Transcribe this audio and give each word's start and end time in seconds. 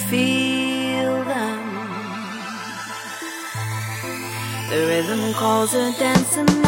feel 0.00 1.24
them. 1.24 1.62
The 4.70 4.86
rhythm 4.88 5.34
calls 5.34 5.74
a 5.74 5.92
dancing 5.98 6.61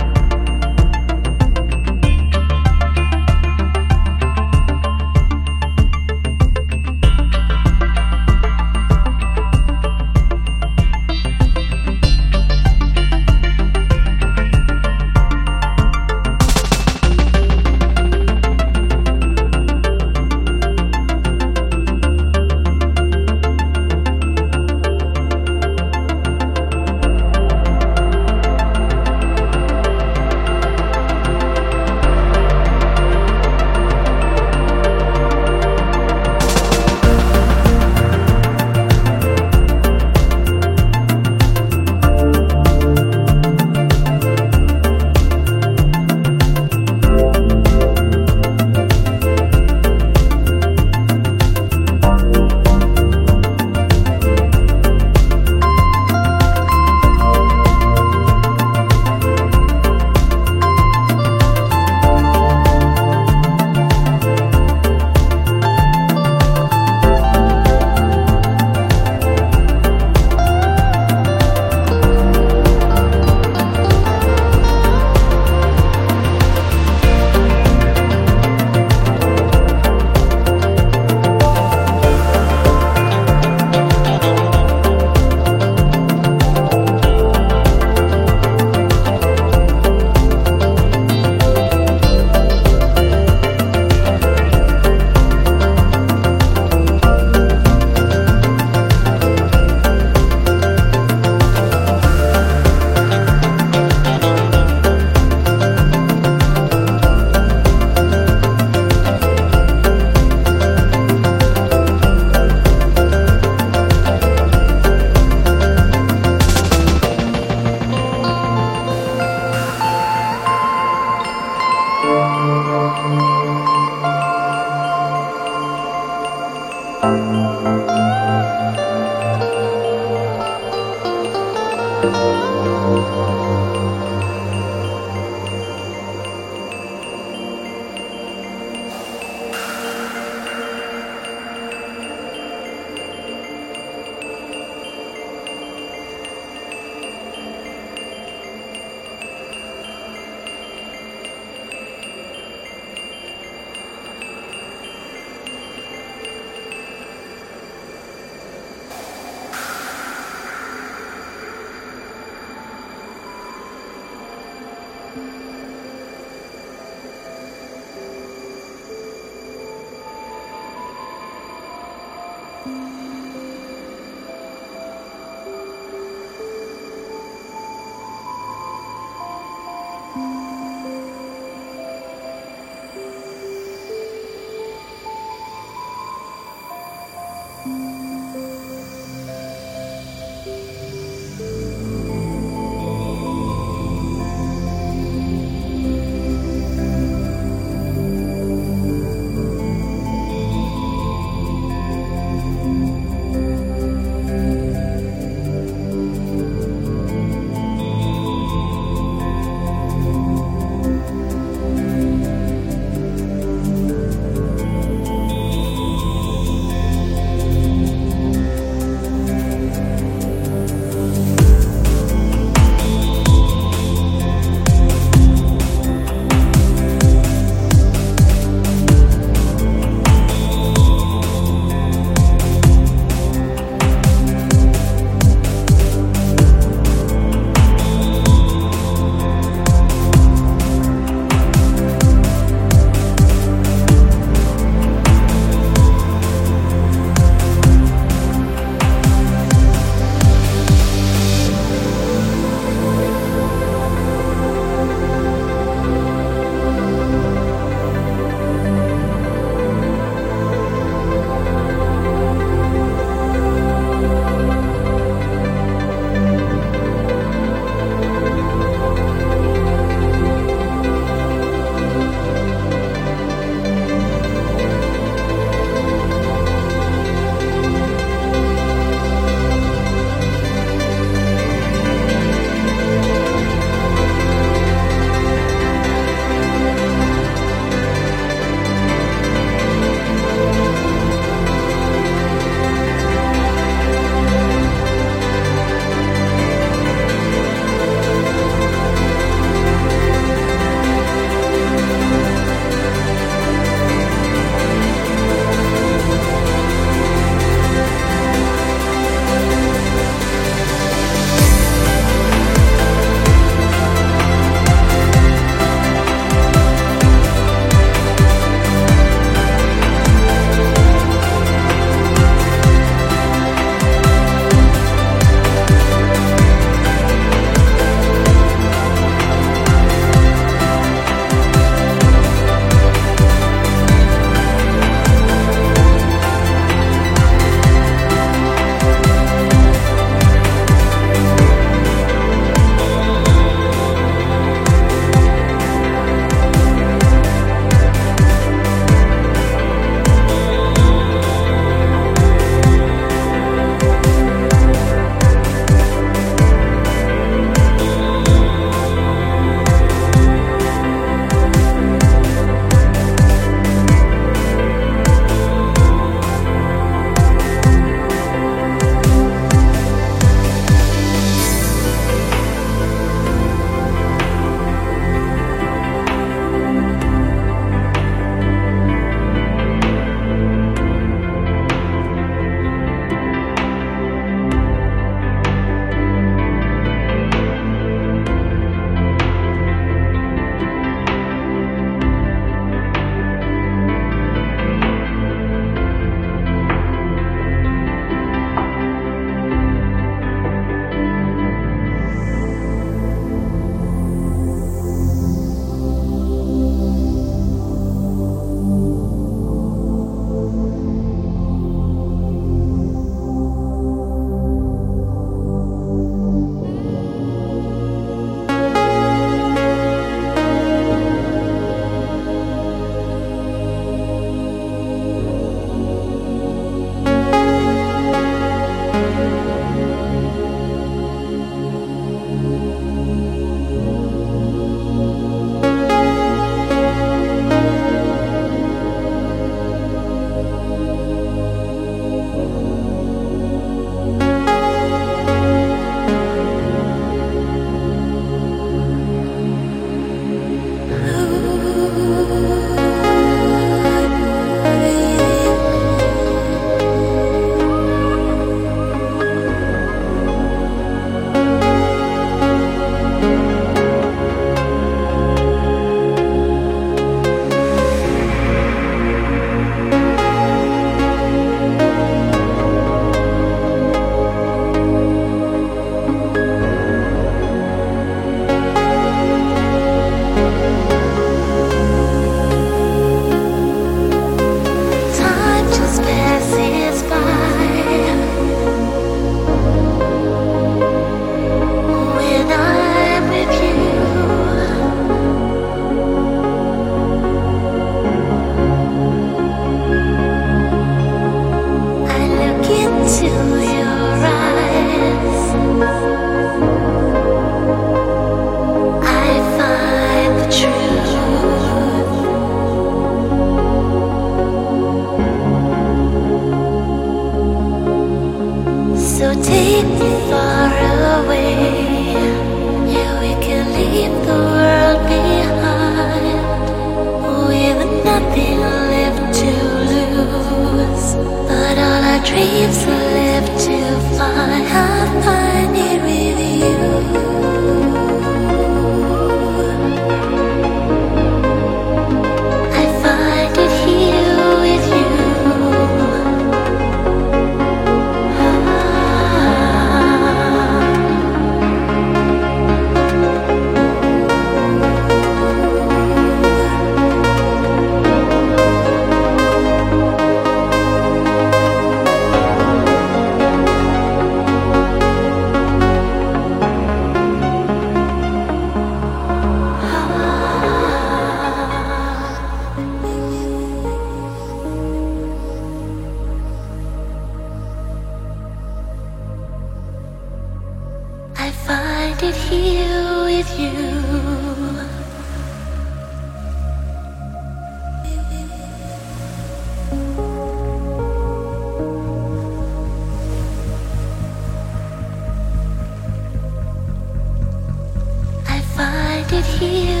it 599.33 599.45
here. 599.45 600.00